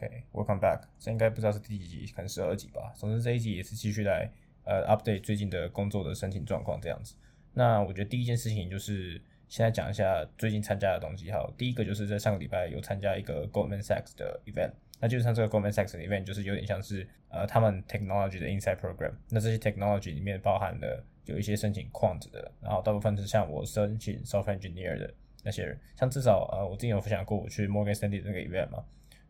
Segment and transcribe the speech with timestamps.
[0.00, 0.80] OK，Welcome back。
[0.98, 2.90] 这应该不知道是第几集，可能十二集吧。
[2.96, 4.30] 总之这一集也是继续来
[4.64, 7.14] 呃 update 最近的工作的申请状况这样子。
[7.52, 11.30] 那我觉得第一件事情就是现在讲一下最近参加的东西。
[11.30, 14.72] 好，第一个就是在上个礼拜有参加一个 Goldman Sachs 的 event。
[15.00, 19.12] 那就是像这个 Goldman Sachs 的 event 就是有点像是呃他们 technology 的 inside program。
[19.28, 25.12] 那这些 technology 里面包含了有一些申请 quant 的，然后大部分是像我申请 software engineer 的
[25.44, 25.78] 那些人。
[25.94, 28.82] 像至少呃我之前有分享过我去 Morgan Stanley 那个 event 嘛。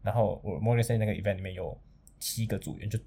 [0.03, 1.79] 然后我 Morgan Stanley 那个 event 里面有
[2.19, 2.99] 七个组员，就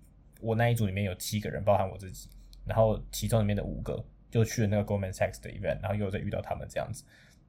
[0.41, 2.29] 我那一组里面有七个人，包含我自己。
[2.65, 7.03] 然后其中里面的五个就去了那个 Goldman Sachs 的 event，然后又再遇到他们这样子。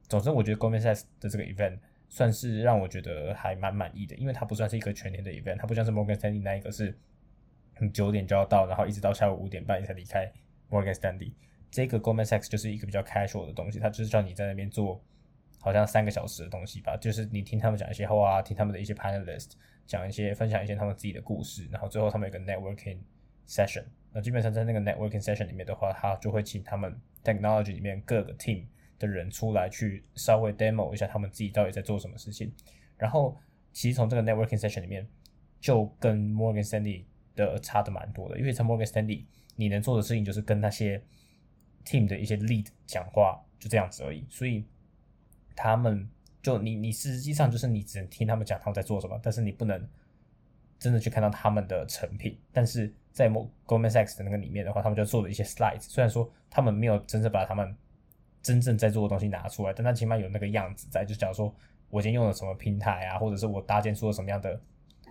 [0.09, 6.97] 总之，我觉得 Goldman Sachs 的这个 event 算是让我觉得还蛮满意的，因为它不算是一个全年的 event，它不像是 Morgan Stanley 那一个是
[7.93, 10.31] 九点就要到，然后一直到下午五点半你才离开
[10.69, 11.31] Morgan Stanley。
[11.71, 15.01] 这个 Goldman Sachs 就是一个比较 casual 的东西，它就是叫你在那边做。
[15.65, 19.53] 好像三个小时的东西吧，就是你听他们讲一些话，听他们的一些 panelist
[19.87, 22.99] 讲一些分享一些他们自己的故事，然后最后他们有个 networking
[23.47, 23.83] session。
[24.13, 28.65] 那基本上在那个 networking session 里面的话，他就会请他们 technology 里面各个 team
[28.99, 32.53] 的人出来去稍微 demo 一下他们自己到底在做什么事情。
[32.95, 33.35] 然后
[33.73, 35.07] 其实从这个 networking session 里面，
[35.59, 41.01] 就跟 Morgan Stanley 的差的蛮多的，因为在 Morgan Stanley 你能做的事情就是跟那些
[41.83, 44.63] team 的一些 lead 讲话，就这样子而已，所以。
[45.55, 46.07] 他们
[46.41, 49.87] 就你你实际上就是你只能听他们讲他们在做什么，但是你不能
[50.77, 52.37] 真的去看到他们的成品。
[52.51, 57.75] 但是在 Goldman Sachs 的那个里面的话，他们就做了一些 slides，虽然说他们没有真正把他们
[58.43, 61.03] 真正在做的东西拿出来，但他起码有那个样子在。
[61.05, 61.55] 就假如说
[61.89, 64.59] 我今天用了什么平台啊，或者是我搭建出了什么样的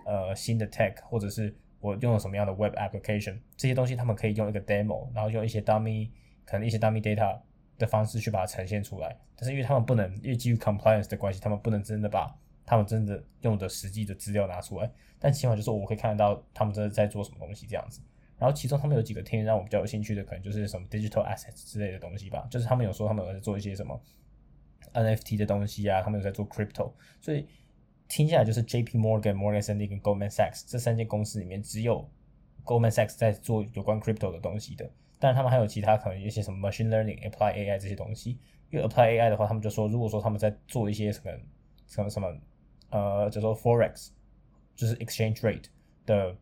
[0.05, 6.09] 呃新的 tech，或者是我用了什么样的 web application，这些东西他们可以用一个 demo，然后用一些 dummy
[6.45, 7.39] 可能一些 dummy data。
[7.77, 12.33] 的方式去把它呈现出来，但是因为他们不能，因为基于 compliance 的关系，他们不能真的把
[12.65, 14.89] 他们真的用的实际的资料拿出来。
[15.19, 18.01] 但起码就是我可以看得到他们真的在做什么东西这样子。
[18.37, 22.45] 然后其中他们有几个天让我比较有兴趣的，可能就是什么 digital assets 之类的东西吧。
[22.51, 23.99] 就是他们有说他们有在做一些什么
[24.93, 26.91] NFT 的东西啊，他们有在做 crypto。
[27.21, 27.47] 所以
[28.07, 32.09] 听下来就是 JP Morgan、Morgan Stanley 跟 Goldman Sachs 这三间公司里面，只有
[32.63, 34.89] Goldman Sachs 在做有关 crypto 的东西的。
[35.25, 38.37] 但他们还有其他可能一些什么 machine learning，apply AI 这些东西，
[38.69, 41.31] 因为 apply AI 的话，他们就说，如果说他们在做一些什么
[41.87, 42.31] 什么什么
[42.91, 44.09] 呃叫做 forex
[44.75, 45.63] 就是 exchange rate
[46.05, 46.37] 的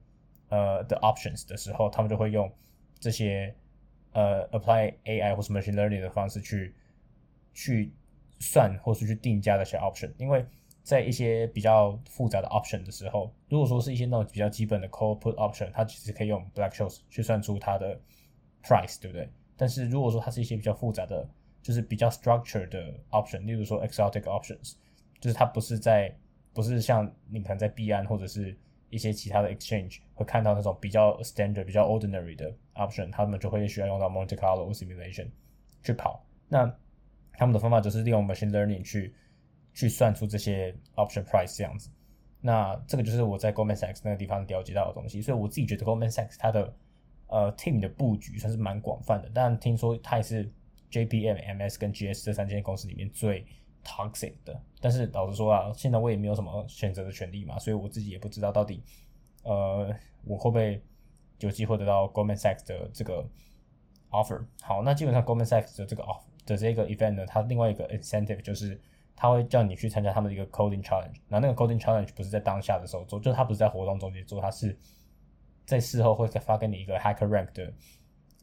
[0.50, 2.52] 呃的 options 的时候，他们就会用
[3.00, 3.56] 这些
[4.12, 6.76] 呃 apply AI 或是 machine learning 的方式去
[7.54, 7.94] 去
[8.42, 10.46] 算，或是去定价那些 option 因为
[10.82, 17.98] 在一些比较复杂的 option 的时候，如果说是一些那种比较基本的 cold put option，它其实可以用 black shoes 去算出它的。
[18.64, 19.30] Price 对不对？
[19.56, 21.28] 但是如果说它是一些比较复杂的，
[21.62, 24.74] 就是比较 structured 的 option，例如说 exotic options，
[25.20, 26.14] 就是它不是在
[26.54, 28.58] 不是像你可能在币安或者是
[28.90, 35.28] 一些其他的 exchange 会看到那种比较 standard、比较 ordinary 的 option，他们就会需要用到 Monte Carlo simulation
[35.82, 36.26] 去跑。
[36.48, 36.72] 那
[37.34, 39.14] 他们的方法就是利用 machine learning 去
[39.74, 41.90] 去算出这些 option price 这样子。
[42.40, 45.22] 那这个就是我在 Goldman Sachs 那个地方了解到的东西。
[45.22, 46.72] 所以我自己觉得 Goldman Sachs 它的
[47.28, 50.48] 呃，team 的布局算是蛮广泛的，但听说它也是
[50.92, 53.44] JPM、MS 跟 GS 这三间公司里面最
[53.84, 54.62] toxic 的。
[54.80, 58.84] 但是老实说啊，现在我也没有什么选择的权利嘛，所以我自己也不知道到底，
[59.44, 59.92] 呃，
[60.26, 60.80] 我会不会
[61.40, 63.28] 有机会得到 Goldman Sachs 的这个
[64.12, 64.46] offer。
[64.62, 68.80] 好，那基本上 Goldman Sachs 的这个 offer 的这个 event 呢，它另外一个 incentive 就是
[69.16, 71.16] 他会叫你去参加他们的一个 coding challenge。
[71.28, 74.78] 那那个 coding challenge 不是在当下的时候做，就是他不是在活动中间做，他是。
[75.66, 77.74] 在事后会再发给你一个 Hacker Rank 的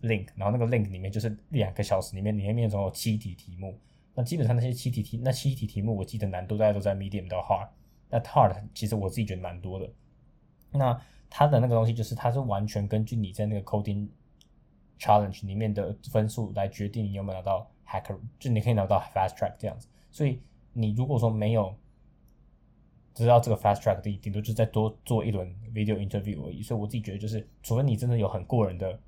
[0.03, 3.79] link，然后那个 link 里面就是两个小时里面，里面总有七题题目。
[4.15, 7.69] 那基本上那些七题题，那七题题目我记得难度大概都在 medium 到 hard。
[8.09, 9.89] 那 hard 其实我自己觉得蛮多的。
[10.73, 14.09] 那它的那个东西就是它是完全根据你在那个 coding
[14.99, 19.89] challenge 里面的分数来决定你有没有拿到 Hacker，就你可以拿到 Fast Track 这样子。
[20.11, 20.41] 所以
[20.73, 21.75] 你如果说没有
[23.23, 28.99] 知道这个 fast track 的顶多就再多做一轮 video interview 而已，所以我自己觉得就是，除非你真的有很过人的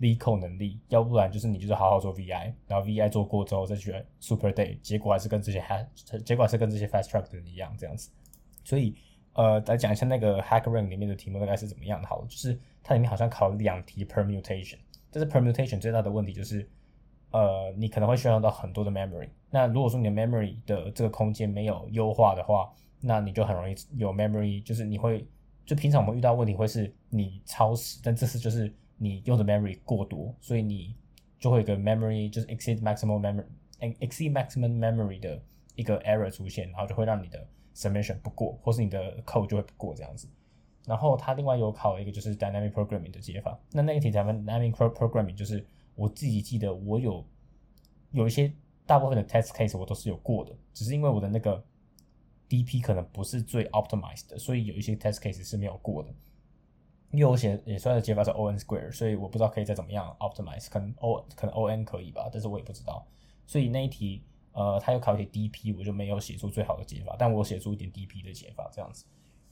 [0.00, 5.86] legal 能力，要不然就是你就是好好做 VI，然后 VI 做过之后再去 super day，结果还是跟这些 ha，
[6.24, 8.10] 结果还是跟这些 fast track 的人一样这样子。
[8.64, 8.94] 所以
[9.34, 14.78] 呃，来讲一下那个 HackerRank 里面的题目大概是怎么样的，好了，就是它里面好像考两题 permutation，
[15.10, 16.68] 但是 permutation 最大的问题就是，
[17.30, 25.26] 呃，你可能会需要用到很多的 memory，那如果说你的 memory 的这个空间没有优化的话，那你就很容易有 memory，就是你会
[25.64, 30.94] 就平常我们遇到问题会是你超时，但这次就是你用的 memory 过多，所以你
[31.38, 35.40] 就会有个 memory 就是 exceed maximum memory，exceed maximum memory 的
[35.74, 40.28] 一个 error 出现，然后就会让你的 submission 不过，或是你的 code 就会不过这样子。
[40.86, 43.58] 然后他另外有考一个就是 dynamic programming 的解法。
[43.72, 45.64] 那那个题咱们 dynamic programming 就是
[45.94, 47.24] 我自己记得我有
[48.10, 48.52] 有一些
[48.86, 51.62] 大部分的 test case 我都是有过的，只是因为我的那个
[52.50, 56.12] DP 可能不是最 optimized 的，所以有一些 test case 是没有过的。
[57.12, 63.06] 因为我写也算的解法是 O n square，所以我不知道可以再怎么样 optimize，可能 O 可能 O n 可以吧，但是我也不知道。
[63.46, 69.04] 所以那一题呃，他有考一题 DP，我就没有写出最好的解法，但我写出一点 DP 的解法这样子。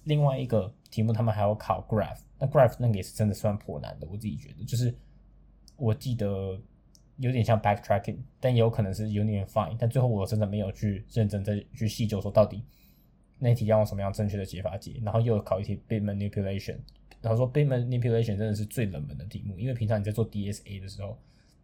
[0.05, 4.97] 另外一个题目，他们还要考 graph，那 graph 那个也是真的算颇难的，我自己觉得，就是
[5.77, 6.61] 我记得
[7.17, 12.65] 有点像 backtracking，但也有可能是有点 fine，但最后我真的没有去认真再去细究说到底
[13.39, 16.77] 那题要用什么样正确的解法解，然后又考一题 bit manipulation，
[17.23, 21.17] 然后说 bit manipulation 真的是最冷门的题目，因为平常你在做 DSA 的时候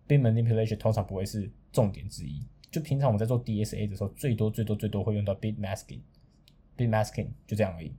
[0.09, 7.93] ，bit manipulation 通常不会是重点之一，就平常我们在做 DSA 的时候，最多最多最多会用到 bit masking，bit masking 就这样而已。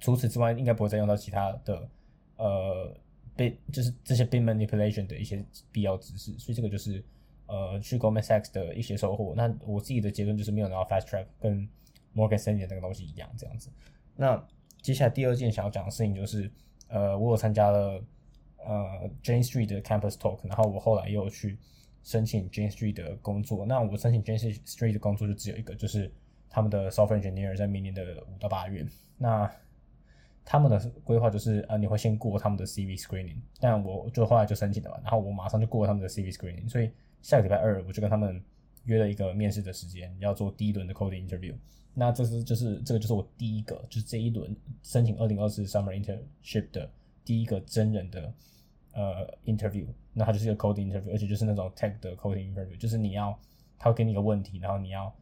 [0.00, 1.88] 除此之外，应该不会再用到其他的，
[2.36, 2.92] 呃
[3.36, 7.02] ，bit 就是这些 bit manipulation 的一些必要知识，所以这个就是
[7.46, 9.32] 呃去 g o m a n Sachs 的一些收获。
[9.36, 11.68] 那我自己的结论就是没有拿到 fast track，跟
[12.14, 13.70] Morgan Stanley 那个东西一样这样子。
[14.16, 14.42] 那
[14.80, 16.50] 接下来第二件想要讲的事情就是，
[16.88, 18.02] 呃，我有参加了
[18.58, 21.58] 呃 Jane Street 的 Campus Talk，然后我后来又去
[22.02, 23.64] 申请 Jane Street 的工作。
[23.64, 26.12] 那我申请 Jane Street 的工作就只有一个，就是
[26.50, 28.86] 他们的 software engineer 在明年的五到八月。
[29.16, 29.50] 那
[30.44, 36.90] 他们的规划就是，呃，你会先过他们的 CV screening，但我就后来就申请了嘛，然后我马上就过他们的 CV screening，所以
[37.22, 38.42] 下个礼拜二我就跟他们
[38.84, 41.54] 约了一个面试的时间，要做第一轮的 coding interview。
[41.94, 46.90] 那这是就是这个就是我第一个，就是这一轮申请二零二四 summer internship 的
[47.24, 48.32] 第一个真人的
[48.92, 49.86] 呃 interview。
[50.12, 53.38] 那它就是一个 coding interview，而且就是那种 tech 的 coding interview，就是你要
[53.78, 55.14] 他会给你一个问题，然后你要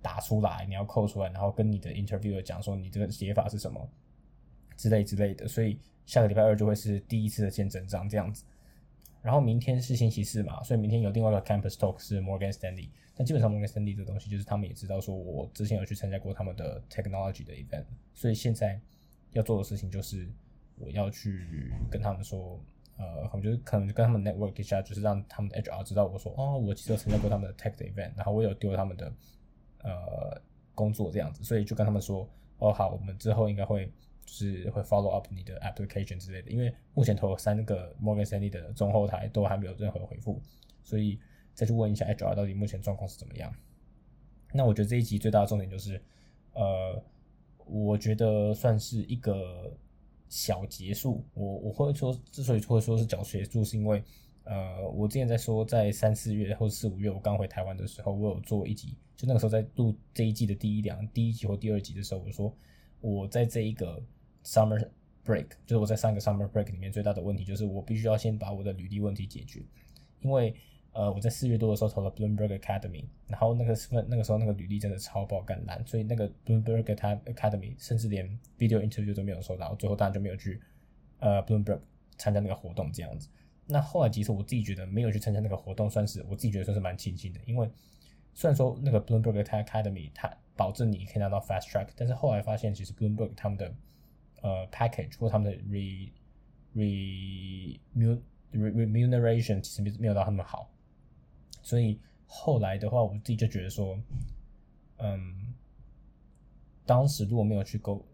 [0.00, 3.88] 打出来，你要扣出来，然后跟你的 interviewer 讲说你这个写法是什么。
[4.76, 5.76] 之类之类的，所以
[6.06, 8.44] 下个礼拜二就会是第一次的见真章这样子。
[9.28, 12.88] 然后明天是星期四嘛，所以明天有另外一个 campus talk 是 Morgan Stanley。
[13.14, 17.84] 但基本上 Morgan Stanley 这东西，就是他们也知道说我之前有去参加过他们的 technology 的 event，
[18.14, 18.80] 所以现在
[19.32, 20.26] 要做的事情就是
[20.78, 22.58] 我要去跟他们说，
[22.96, 29.12] 呃，我就是可能跟他们 network 一下，就是让他们的 HR 知道我说，哦，我其实有参加过他们的 tech 的 event，然后我有丢他们的
[29.82, 30.40] 呃
[30.74, 32.26] 工作这样子，所以就跟他们说，
[32.60, 33.92] 哦，好，我们之后应该会。
[34.28, 40.40] 是会 follow up 你的 application 之类的，因为目前投三个 Morgan Stanley 的中后台都还没有任何回复，
[40.84, 41.18] 所以
[41.54, 43.52] 再去问一下 HR 到底目前状况是怎么样。
[44.52, 46.00] 那我觉得这一集最大的重点就是，
[46.52, 47.02] 呃，
[47.64, 49.76] 我觉得算是一个
[50.28, 51.24] 小结束。
[51.34, 54.02] 我我会说，之所以会说是小结束，是因为，
[54.44, 62.54] 呃，我之前在说，在三四月或四五月我刚回台湾的时候，我有做一集，就那个时候在录这一季的第一两第一集或第二集的时候，我说
[63.00, 64.02] 我在这一个。
[64.48, 64.80] Summer
[65.26, 69.62] break 就是我在上个 Summer break 里面最大的问题，就是我必须要先把我的履历问题解决，
[70.20, 70.54] 因为
[70.92, 78.26] 呃我在四月多的时候投了 Bloomberg Academy，然后那个时份那个时候那个履历真的超爆干烂，所以那个 Bloomberg Academy 甚至连
[78.58, 80.58] video interview 都没有收到，最后当然就没有去
[81.18, 81.80] 呃 Bloomberg
[82.16, 83.28] 参加那个活动这样子。
[83.66, 87.70] 那后来其实我自己觉得没有去参加那个活动，算是我自己觉得算是蛮庆幸的，因为
[88.32, 93.70] 虽然说那个 Bloomberg Academy 它保证你可以拿到 fast track，但是后来发现其实 Bloomberg 他们的
[94.42, 96.10] 呃，package 或他们的 re
[96.74, 97.80] re
[98.52, 100.70] remuneration 其实没没有到那么好，
[101.62, 103.98] 所以后来的话，我自己就觉得说，
[104.98, 105.54] 嗯，
[106.86, 108.04] 当时如果没有去勾，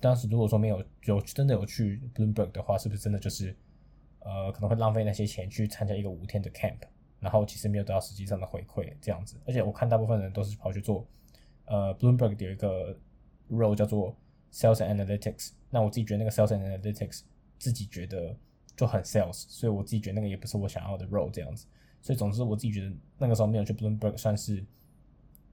[0.00, 3.56] 当时如果说没有有真的有去 Bloomberg 的话，是不是真的就是
[4.20, 6.78] 呃可能会浪费那些钱去参加一个五天的 camp，
[7.18, 11.06] 然后其实没有得到实际上的回馈这样子，而且我看大部分人都是跑去做，
[11.64, 12.96] 呃，Bloomberg 有一个
[13.50, 14.16] role 叫做
[14.52, 15.50] sales analytics。
[15.70, 17.22] 那我自己觉得那个 sales analytics
[17.58, 18.36] 自己觉得
[18.76, 21.66] 就很 sales，所以我自己觉得那个也不是我想要的 role 这样子。
[22.02, 24.64] 所以总之我自己觉得那个时候没有去 Bloomberg 算是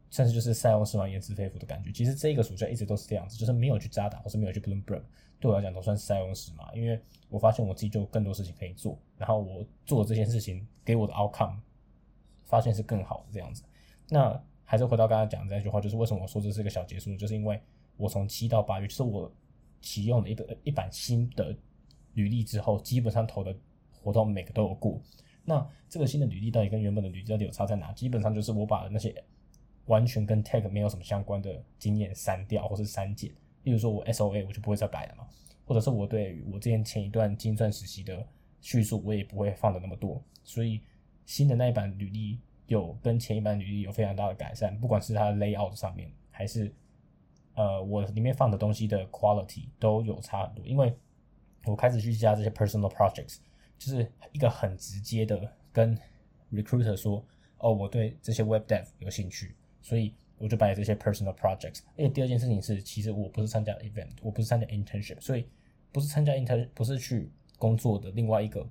[0.09, 1.91] 算是就是塞翁失马焉知非福的感觉。
[1.91, 5.01] 其实这个暑假一直都是这样子，就是没有去扎打或是没有去 Bloomberg，
[5.39, 11.57] 对我来讲都算是塞翁失马，因为我发现我自己就更多事情可以做，然后我做这件事情给我的 outcome
[12.45, 13.61] 发现是更好的这样子。
[14.07, 17.61] 那还是回到刚刚讲的那句话，就是为什么我说这是一个小结束，就是因为
[17.97, 19.29] 我从七到八月，就是我。
[19.79, 21.55] 启用了一个一版新的
[22.13, 23.55] 履历之后，基本上投的
[24.01, 24.99] 活动每个都有过。
[25.45, 27.93] 那这个新的履历到底跟原本的履历到底有差在哪？
[27.93, 29.13] 基本上就是我把那些
[29.85, 33.31] 完全跟 tech 没有什么相关的经验删掉或是删减。
[33.63, 35.27] 例如说我 SOA 我就不会再改了嘛，
[35.63, 38.27] 或者是我对我之前前一段精算实习的
[38.59, 40.21] 叙述我也不会放的那么多。
[40.43, 40.81] 所以
[41.27, 46.73] 新的那一版履历有跟前一版履历有非常大的改善，不管是它 layout 上面还是。
[47.57, 50.95] 呃，我里面放的东西的 quality 都有差很多，因为
[51.65, 53.37] 我开始去加这些 personal projects，
[53.79, 55.97] 就是一个很直接的跟
[56.53, 57.25] recruiter 说，
[57.57, 61.79] 哦，我对这些 web dev 有兴趣，所以我就摆这些 personal projects。
[61.95, 65.47] 而且第二件事情是，其实我不是参加 event，我不是参加 internship，所以
[65.91, 68.63] 不是参加 intern，不是去工作的另外一个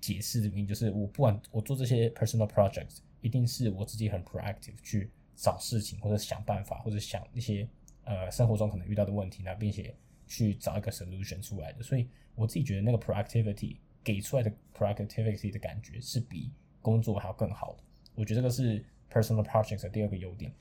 [0.00, 7.68] 解释的原因就是，我不管我做这些 personal projects，一定是我自己很 proactive 去找事情或者想办法或者想一些。
[8.06, 9.92] 呃，生活中可能遇到的问题呢，并且
[10.28, 17.82] 去找一个 solution 出来的，所以我自己觉得那个 proactivity 给出来的 proactivity 的感觉是比工作还要更好的。
[18.14, 20.52] 我觉得这个是 personal projects 的第二个优点。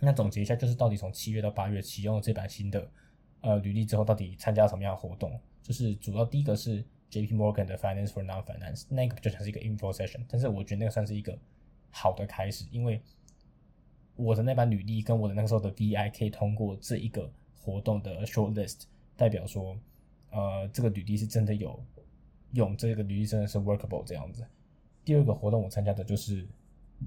[0.00, 2.90] 那总结一下，就是到底从七月到八月启用了这版新的
[3.40, 5.40] 呃履历之后，到底参加什么样的活动？
[5.62, 11.38] 就是主要第一个是 JP Morgan 的 Finance for Non-Finance，那个就像是一个 info session，但是我觉得那个算是一个
[11.90, 13.00] 好的开始，因为。
[14.16, 17.30] 我的那版履历跟我的那个时候的 VI 可以通过这一个
[17.60, 18.82] 活动的 short list，
[19.16, 19.76] 代表说，
[20.30, 21.78] 呃，这个履历是真的有
[22.52, 24.44] 用，这个履历真的是 workable 这样子。
[25.04, 26.46] 第二个活动我参加的就是，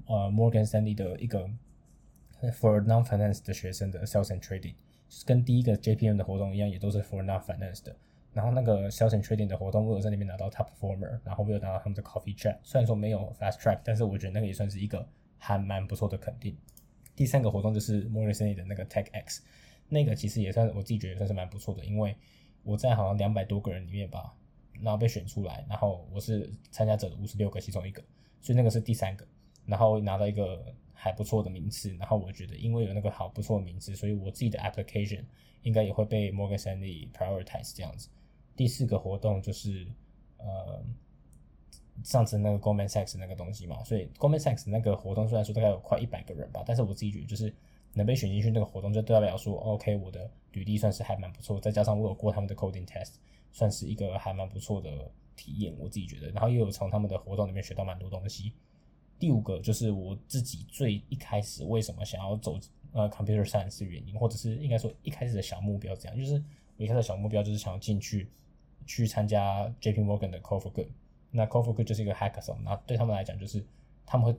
[0.06, 1.48] 呃，Morgan Stanley 的一个
[2.52, 4.74] for non-finance 的学生的 sales and trading，
[5.24, 7.96] 跟第一个 JPM 的活动一样，也都是 for non-finance 的。
[8.34, 15.04] 然后那个 sales and trading 的活动，我有在那边拿到 top performer，然后我有拿到他们的 coffee chat，虽然说没有 fast track，但是我觉得那个也算是一个
[15.38, 16.56] 还蛮不错的肯定。
[17.18, 19.42] 第三个活动就是 Morgan Stanley 的那个 Tech X，
[19.88, 22.14] 那个其实也算我自己觉得算是蛮不错的，因为
[22.62, 24.32] 我在好像两百多个人里面吧，
[24.80, 28.00] 然后被选出来，然后我是参加者的五十六个其中一个，
[28.40, 29.26] 所以那个是第三个，
[29.66, 35.24] 然后拿到一个还不错的名次，然后我觉得因为有那个好不错的名次，所以我自己的 application
[35.62, 38.08] 应该也会被 Morgan Stanley prioritize 这样子。
[38.54, 39.88] 第四个活动就是
[40.36, 40.84] 呃。
[42.04, 47.52] 上次那个 Goldman Sachs 那个东西嘛，所以 Goldman Sachs 那个活动虽然说大概有快一百个人吧，但是我自己觉得就是
[47.94, 53.14] 能被选进去那个活动，就代表说 OK，我的履历算是还蛮不错，再加上我有过他们的 coding test，
[53.52, 56.30] 算是一个还蛮不错的体验，我自己觉得。
[56.30, 58.52] 然后又有从他们的活动里面学到蛮多东西。
[59.18, 62.56] 第五个就是我自己最一开始为什么想要走
[62.92, 66.42] 呃 computer science 原因，或者是应该说一开始的小目标这样，就是
[66.76, 68.30] 我一开始小目标就是想要进去
[68.86, 70.88] 去参加 JP Morgan 的 Code for Good。
[71.30, 73.62] 那 c o f o 就是一个 hackathon，那对他们来讲就是
[74.06, 74.38] 他们会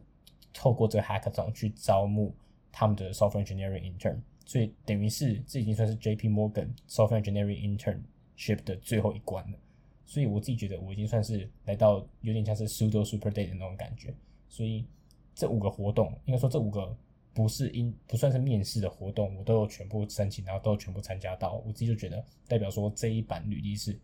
[0.51, 2.33] 透过这个 hackathon 去招募
[2.71, 9.57] 他们的 software engineering intern，所以等于是这已经算是 JP Morgan software engineering internship 的最后一关了。
[10.05, 14.11] 所以我自己觉得我已经算是来到有点像是 pseudo super day 的那种感觉。
[14.47, 14.83] 所以
[15.35, 16.97] 这五个活动，应该说这五个
[17.35, 21.61] 不是因不算是面试的活动，我都有全部申请，然后都有全部参加到。
[21.65, 23.95] 我自己就觉得代表说这一版履历是。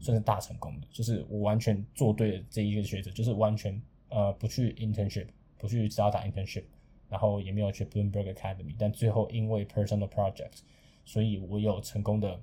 [0.00, 5.26] 算是大成功的，就是我完全做对了这一个学者，就是完全呃不去 internship，
[5.58, 6.64] 不去只要打 internship，
[7.08, 10.60] 然后也没有去 Bloomberg Academy，但最后因为 personal project，
[11.04, 12.40] 所以我有成功的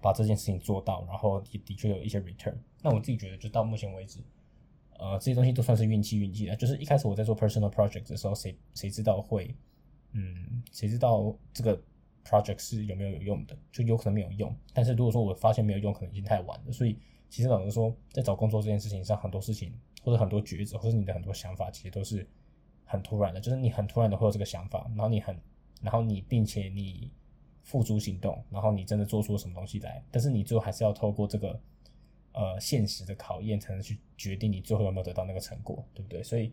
[0.00, 2.54] 把这件事情做到，然后也的确有一些 return。
[2.82, 4.20] 那我自己觉得，就到目前为止，
[4.98, 6.54] 呃，这些东西都算是运气运气的。
[6.56, 9.54] 就是一开始我在做 personal project 的时候，谁谁知道会，
[10.12, 11.80] 嗯，谁知道这个。
[12.28, 14.54] Project 是有没有有用的，就有可能没有用。
[14.74, 16.70] 但是如果说我发现没有用，可能已经太晚了。
[16.72, 16.98] 所以
[17.30, 22.28] 其实老实说，在找工作这件事情上，很多事情或者很多抉择，或者你的很多想法，其实都是
[22.84, 23.40] 很突然的。
[23.40, 25.40] 就是你很突然的会有这个想法，然后你很，
[25.80, 27.10] 然后你并且你
[27.62, 30.04] 付诸行动，然后你真的做出了什么东西来。
[30.10, 31.58] 但是你最后还是要透过这个
[32.32, 36.22] 呃现实的考验，才能去决定你最后有没有得到那个成果，对不对？
[36.22, 36.52] 所以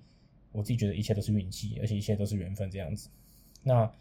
[0.54, 3.10] 我自己觉得一切都是运气，而且一切都是缘分这样子。
[3.62, 3.92] 那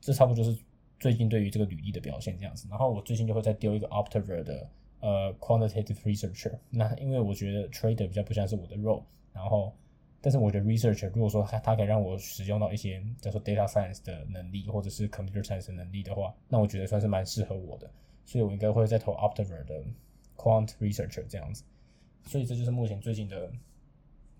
[0.00, 0.58] 这差不多就是。
[1.00, 4.70] 最近对于这个履历的表现这样子，然后我最近就会再丢一个 Optiver 的
[5.00, 6.58] 呃 Quantitative Researcher。
[6.70, 9.74] 那因为我觉得 Trader 比较不像是我的 role，然后
[10.22, 17.90] 但是我觉得 Researcher 如果说它它可以让我使用到一些叫做 Data Science 的能力或者是 Computer Science 的能力的话，那我觉得算是蛮适合我的，
[18.24, 19.84] 所以我应该会再投 Optiver 的
[20.36, 21.64] Quant Researcher 这样子。
[22.22, 23.52] 所以这就是目前最近的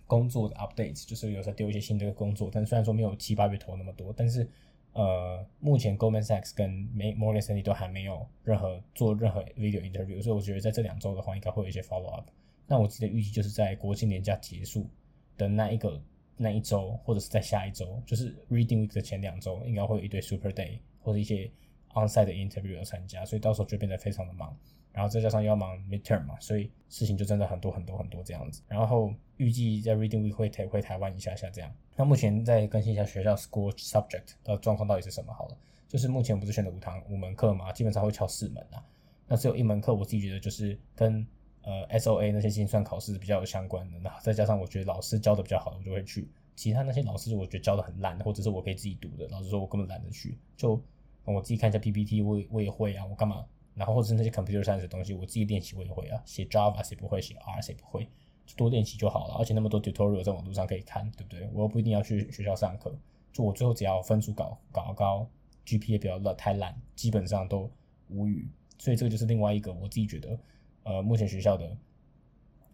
[0.07, 4.49] 工作的 update，就是有时候丢一些新的工作，但虽然说没有七八月投那么多，但是。
[4.95, 12.29] 呃，目前 Goldman Sachs 跟 Morgan Stanley 都还没有任何做任何 video interview，所以我觉得在这两周的话，应该会有一些 follow up。
[12.67, 14.89] 那我自己的预计就是在国庆年假结束
[15.37, 16.01] 的那一个
[16.37, 21.51] 那一周，或者是在下一周，就是 Reading Week 的前两周，应该会有一堆 Super Day 或者一些
[21.95, 24.55] onsite 的 interview 要参加，所以到时候就变得非常的忙。
[24.93, 28.63] 然后再加上要忙 midterm 嘛，所以事情就真的很多很多很多这样子。
[28.69, 31.75] 然后预计在 Reading Week 会回台湾一下下这样。
[31.97, 35.57] 那目前再更新一下学校 school subject 的状况到底是什么好了。
[35.89, 38.85] 就是目前不是选的五堂五门课嘛，基本上会敲四门啊。
[39.27, 41.27] 那只有一门课我自己觉得就是跟
[41.63, 43.99] 呃 SOA 那些精算考试比较有相关的。
[43.99, 46.29] 那再加上我觉得老师教的比较好，我就会去。
[46.55, 50.39] 其他那些老师我觉得教的很烂，或者是我可以自己读的，老师说我根本懒得去。
[50.57, 50.81] 就
[51.33, 53.47] 我自己看一下 PPT，我我也会啊，我干嘛？
[53.75, 58.09] 然后或者是那些 computer science 的东西，我自己练习我也会啊，写 Java 谁不会，写 R 谁不会，
[58.47, 59.35] 就多练习就好了。
[59.35, 61.49] 而且那么多 tutorial 在网络上可以看，对不对？
[61.53, 62.97] 我又不一定要去学校上课，
[63.33, 65.29] 就我最后只要分数搞搞高
[65.67, 67.69] ，GPA 不要烂太烂，基本上都
[68.11, 68.49] 无语。
[68.79, 70.39] 所以这个就是另外一个我自己觉得，
[70.85, 71.77] 呃，目前学校的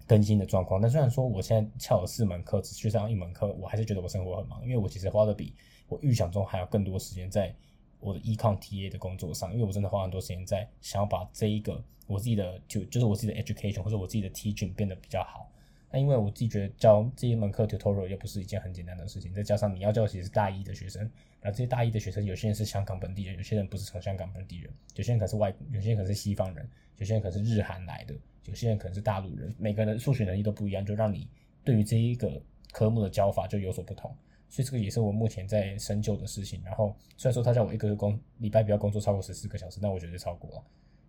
[0.07, 0.83] 更新的状况。
[0.83, 5.55] 但虽然说我现在翘了四门课，只去上一门课，我还是觉得我生活很忙，因为我其实花的比
[5.89, 7.55] 我预想中还要更多时间在。
[8.01, 15.49] 我的 econ TA 的工作上，因为我真的花很多时间在想要把这一个我自己的就就是我自己的 education 或者我自己的 teaching 变得比较好。
[15.93, 21.03] 那因为我自己觉得教这一门课 tutorial 又不是一件很简单的事情，再加上你要教其实是大一的学生，
[21.41, 28.15] 然后这些大一的学生有些人是香港本地人，有些人不是从香港本地人，有些人可是外，有些人可是西方人，有些人可是日韩来的，
[28.45, 31.29] 有些人可能是大陆人，每个人数学能力都不一样，就让你
[31.65, 32.41] 对于这一个
[32.71, 34.15] 科目的教法就有所不同。
[34.51, 36.61] 所以这个也是我目前在深究的事情。
[36.63, 40.65] 然后虽然说他叫我一个工礼拜不要工作超过十四个小时，但我觉得超过了。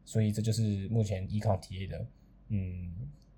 [0.06, 2.06] 所以这就是目前 econ TA 的
[2.48, 2.94] 嗯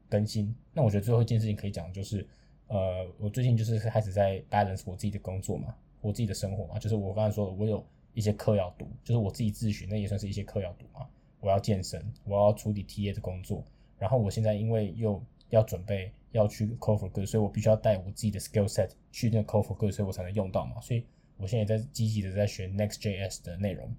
[0.09, 0.55] 更新。
[0.73, 2.27] 那我觉得最后一件事情可以讲就是，
[2.67, 6.77] 呃，我最近就是开始在 balance 我自己的工作嘛，我自己的生活嘛。
[6.77, 11.07] 就是我刚才说的，我有一些课要读，就是我自己自学，那也算是一些课要读嘛。
[11.39, 13.63] 我要健身，我要处理 TA 的工作。
[13.97, 15.21] 然后我现在因为又
[15.53, 16.11] 要准备。
[16.33, 20.81] 要去 code for 歌所以我必须要带我自己的 skill set 去那个 code for 歌所以我才能用到嘛。
[20.81, 21.05] 所以
[21.37, 23.95] 我现在也在积极的在学 Next.js 的内容，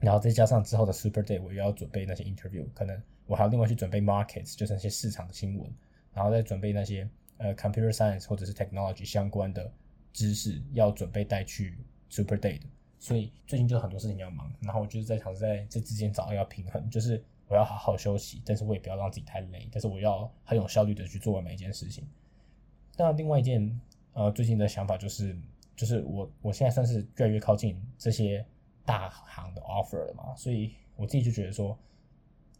[0.00, 5.72] 然后再加上之后的 Super Day，我又要准备那些 interview，可能我还要另外去准备 markets，就是那些市场的新闻，
[6.12, 9.72] 然后再准备那些呃 computer science 或者是 technology 相关的
[10.12, 11.78] 知识，要准备带去
[12.10, 12.66] Super Day 的。
[12.98, 17.22] 所以最近就很多事情要忙，然后我就是在尝试在这之间找到要平衡，就是。
[17.52, 22.02] 我要好好休息，但是我也不要让自己太累，但是我要很有效率的去做完每一件事情。
[22.96, 23.78] 那另外一件，
[24.14, 25.38] 呃，最近的想法就是，
[25.76, 28.42] 就是我我现在算是越来越靠近这些
[28.86, 31.78] 大行的 offer 了嘛，所以我自己就觉得说，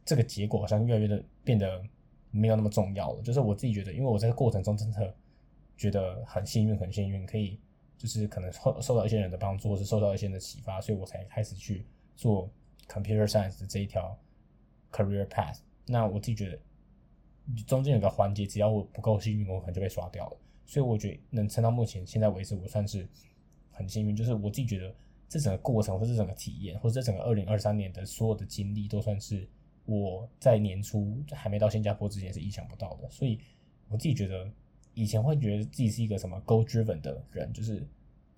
[0.05, 1.83] 这个结果好像越来越的变得
[2.31, 3.23] 没有那么重要了。
[3.23, 5.15] 就是我自己觉得，因为我在过程中真的
[5.75, 7.59] 觉得很幸运，很幸运，可以
[7.97, 12.51] 就是可能受受到一些人的帮助，或是受到一些人的启发，所以我才开始去做
[12.87, 14.15] computer science 的这一条。
[14.93, 16.59] Career path，那我自己觉得
[17.67, 20.37] 中间有个环节，只要我不够幸运，我可能就被刷掉了。
[20.67, 23.09] 所以我觉得能撑到目前现在为止，我算是
[23.71, 24.15] 很幸运。
[24.15, 24.95] 就是我自己觉得
[25.29, 29.49] 这整个过程，或者整个体验，或者这整个二零二三年的所有的经历，都算是
[29.87, 33.11] 我在年初还没到新加坡之前是意想不到的。
[33.11, 33.41] 所以
[33.89, 34.49] 我自己觉得
[34.95, 37.87] 以前会觉得自己是一个什么 goal driven 的人，就是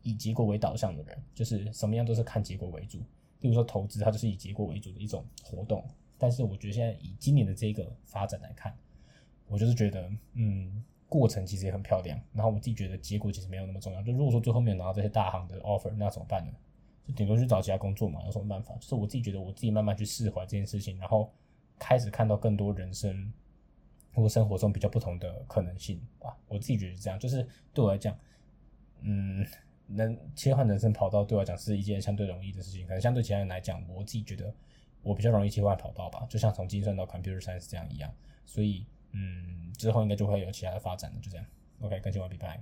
[0.03, 2.99] 以结果为导向的人，就是什么样都是看结果为主。
[3.41, 5.85] 例如说投资，它就是以结果为主的一种活动。
[6.17, 8.75] 但是我觉得现在以今年的这个发展来看，
[9.47, 12.19] 我就是觉得，嗯，过程其实也很漂亮。
[12.33, 14.03] 然后我自己觉得结果其实没有那么重要。
[14.03, 16.53] 就如果说最后面拿到这些大行的 offer，那怎么办呢？
[17.07, 18.75] 就顶多去找其他工作嘛，有什么办法？
[18.77, 21.31] 就是我自己觉得，我自己慢慢去释怀这件事情，然后
[21.79, 23.31] 开始看到更多人生
[24.15, 26.35] 或生活中比较不同的可能性吧。
[26.49, 28.17] 我自己觉得是这样，就是对我来讲，
[29.03, 29.47] 嗯，
[29.87, 32.87] 能切换人生跑道对我来讲是一件相对容易的事情。
[32.87, 34.55] 可能相对其他人来讲，我自己觉得。
[35.05, 38.13] 我比较容易切换跑道吧，就像从计算到 computer science 这样一样，
[38.45, 41.47] 所以嗯，之后应该就会有其他的发展了，就这样。
[41.81, 42.49] OK，更新完毕，拜。